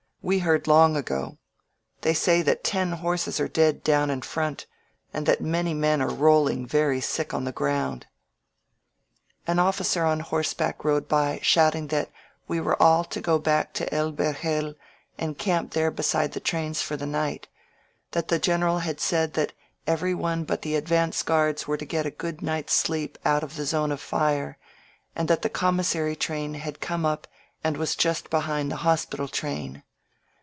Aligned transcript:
We 0.23 0.37
heard 0.37 0.67
long 0.67 0.95
ago. 0.95 1.39
They 2.01 2.13
say 2.13 2.43
that 2.43 2.63
ten 2.63 2.91
horses 2.91 3.39
are 3.39 3.47
dead 3.47 3.83
down 3.83 4.11
in 4.11 4.21
front, 4.21 4.67
and 5.11 5.25
that 5.25 5.41
many 5.41 5.73
men 5.73 5.99
are 5.99 6.13
rolling 6.13 6.67
very 6.67 7.01
sick 7.01 7.33
on 7.33 7.43
the 7.43 7.51
ground." 7.51 8.05
234 9.47 9.57
BETWEEN 9.57 9.57
ATTACKS 9.57 9.95
An 9.97 10.03
ofiScer 10.03 10.11
on 10.11 10.19
horseback 10.29 10.85
rode 10.85 11.07
by, 11.07 11.39
shouting 11.41 11.87
that 11.87 12.11
we 12.47 12.59
were 12.61 12.79
all 12.79 13.03
to 13.05 13.19
go 13.19 13.39
back 13.39 13.73
to 13.73 13.91
El 13.91 14.11
Verjel 14.11 14.75
and 15.17 15.39
camp 15.39 15.71
there 15.71 15.89
beside 15.89 16.33
the 16.33 16.39
trains 16.39 16.83
for 16.83 16.95
the 16.95 17.07
night; 17.07 17.47
that 18.11 18.27
the 18.27 18.37
general 18.37 18.77
had 18.77 18.99
said 18.99 19.33
that 19.33 19.53
everyone 19.87 20.43
but 20.43 20.61
the 20.61 20.75
advance 20.75 21.23
guards 21.23 21.67
were 21.67 21.77
to 21.77 21.83
get 21.85 22.05
a 22.05 22.11
good 22.11 22.43
night's 22.43 22.73
sleep 22.73 23.17
out 23.25 23.41
of 23.41 23.55
the 23.55 23.65
zone 23.65 23.91
of 23.91 23.99
fire, 23.99 24.59
and 25.15 25.27
that 25.27 25.41
the 25.41 25.49
commissary 25.49 26.15
train 26.15 26.53
had 26.53 26.79
come 26.79 27.07
up 27.07 27.25
and 27.63 27.75
was 27.75 27.95
just 27.95 28.29
behind 28.29 28.71
the 28.71 28.75
hospital 28.85 29.27
train. 29.27 29.81